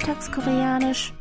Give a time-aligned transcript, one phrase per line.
[0.00, 1.12] Alltagskoreanisch.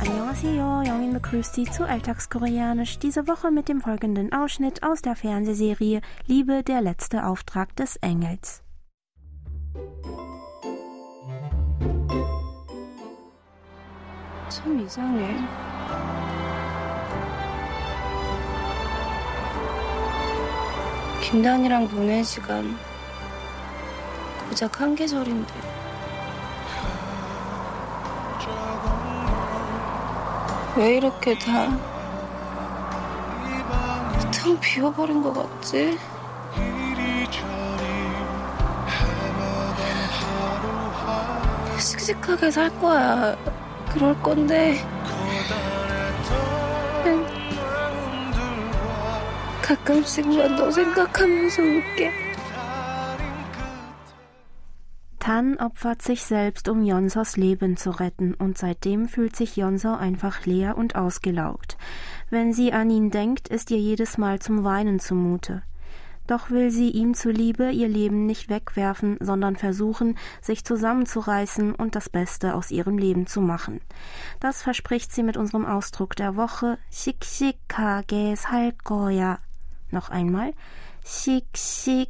[0.00, 6.00] Annyeonghaseyo, Jongin begrüßt Sie zu Alltagskoreanisch, diese Woche mit dem folgenden Ausschnitt aus der Fernsehserie
[6.26, 8.62] Liebe, der letzte Auftrag des Engels.
[14.48, 15.36] 참 이상해.
[21.22, 22.74] 김단이랑 보낸 시간
[24.48, 25.52] 고작 한 계절인데
[30.77, 31.93] 왜 이렇게 다
[34.43, 35.97] 텅 비워버린 것 같지?
[41.79, 43.37] 씩씩하게 살 거야.
[43.89, 44.85] 그럴 건데.
[49.61, 52.32] 가끔씩만 너 생각하면서 울게.
[55.23, 60.45] Tan opfert sich selbst, um Jonsos Leben zu retten, und seitdem fühlt sich Jonso einfach
[60.45, 61.77] leer und ausgelaugt.
[62.29, 65.63] Wenn sie an ihn denkt, ist ihr jedes Mal zum Weinen zumute.
[66.27, 72.09] Doch will sie ihm zuliebe ihr Leben nicht wegwerfen, sondern versuchen, sich zusammenzureißen und das
[72.09, 73.79] Beste aus ihrem Leben zu machen.
[74.41, 78.75] Das verspricht sie mit unserem Ausdruck der Woche Shikshikages halt,
[79.89, 80.51] Noch einmal
[81.05, 82.03] Shikshikages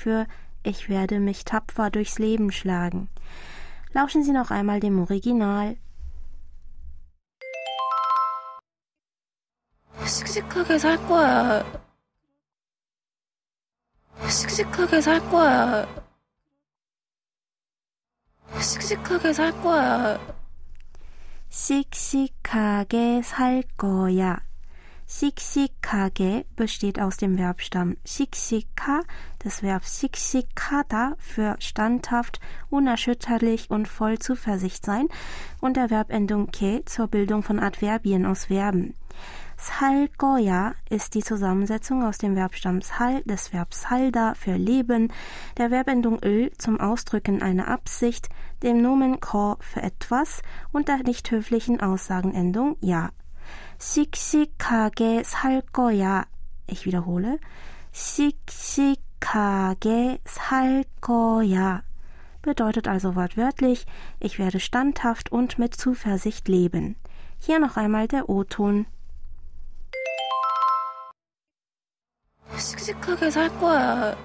[0.00, 0.26] Für
[0.62, 3.08] ich werde mich tapfer durchs Leben schlagen.
[3.92, 5.76] Lauschen Sie noch einmal dem Original.
[10.04, 11.64] 씩씩하게 살 거야.
[14.28, 15.86] 씩씩하게 살 거야.
[18.60, 20.36] 씩씩하게 살 거야.
[21.48, 24.40] 씩씩하게 살 거야.
[25.13, 29.01] Shikshikage besteht aus dem Verbstamm shikshika,
[29.39, 35.09] das Verb shikshikada für standhaft, unerschütterlich und voll Zuversicht sein
[35.59, 38.95] und der Verbendung ke zur Bildung von Adverbien aus Verben.
[39.57, 45.11] Salgoya ist die Zusammensetzung aus dem Verbstamm sal, des Verbs salda für leben,
[45.57, 48.29] der Verbendung öl zum Ausdrücken einer Absicht,
[48.63, 50.41] dem Nomen ko für etwas
[50.71, 53.09] und der nicht höflichen Aussagenendung ja
[53.80, 56.24] 씩씩하게 살 거야.
[56.68, 57.38] Ich wiederhole.
[57.92, 58.98] 씩씩하게
[60.24, 61.82] 살 거야.
[62.42, 63.86] Bedeutet also wortwörtlich,
[64.20, 66.96] ich werde standhaft und mit Zuversicht leben.
[67.38, 68.86] Hier noch einmal der O-Ton.
[72.56, 74.16] 씩씩하게 살 거야.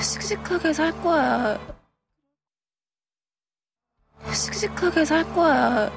[0.00, 1.58] 씩씩하게 살 거야.
[4.32, 5.90] 씩씩하게 살 거야.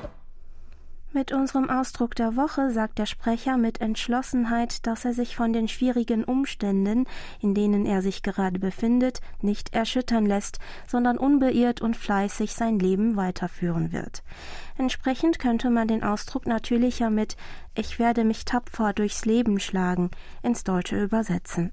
[1.14, 5.68] Mit unserem Ausdruck der Woche sagt der Sprecher mit Entschlossenheit, dass er sich von den
[5.68, 7.06] schwierigen Umständen,
[7.40, 10.58] in denen er sich gerade befindet, nicht erschüttern lässt,
[10.88, 14.24] sondern unbeirrt und fleißig sein Leben weiterführen wird.
[14.76, 17.36] Entsprechend könnte man den Ausdruck natürlicher mit
[17.76, 20.10] Ich werde mich tapfer durchs Leben schlagen
[20.42, 21.70] ins Deutsche übersetzen.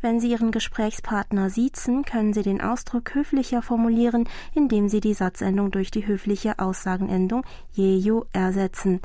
[0.00, 5.70] Wenn Sie Ihren Gesprächspartner siezen, können Sie den Ausdruck höflicher formulieren, indem Sie die Satzendung
[5.70, 9.00] durch die höfliche Aussagenendung jeyo ersetzen.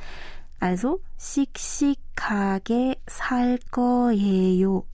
[0.59, 4.85] Also 씩씩하게 살 거예요.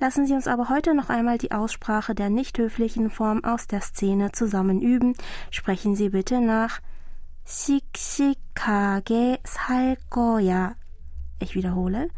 [0.00, 3.80] Lassen Sie uns aber heute noch einmal die Aussprache der nicht höflichen Form aus der
[3.80, 5.14] Szene zusammen üben.
[5.50, 6.80] Sprechen Sie bitte nach
[7.46, 10.74] 씩씩하게 살 거야.
[11.40, 12.08] Ich wiederhole.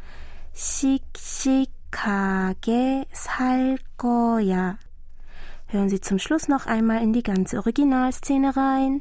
[0.54, 4.78] 씩씩 가게 살 거야.
[5.68, 9.00] Hören Sie zum Schluss noch einmal in die ganze Originalszene rein.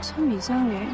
[0.00, 0.88] 참 이상해.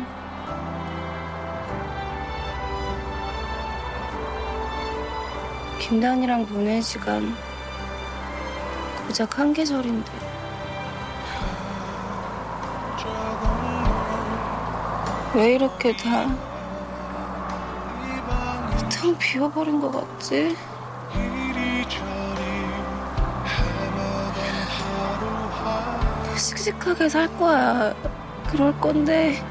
[5.81, 7.33] 김단이랑 보낸 시간
[9.07, 10.11] 고작 한 계절인데
[15.34, 16.52] 왜 이렇게 다
[19.02, 20.56] 텅 비워버린 것 같지?
[26.38, 27.96] 씩씩하게 살 거야.
[28.48, 29.44] 그럴 건데.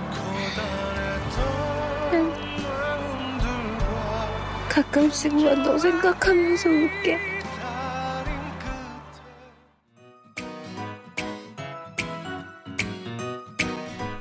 [4.69, 7.30] 가끔씩만 너 생각하면서 울게.